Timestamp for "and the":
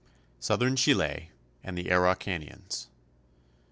1.63-1.91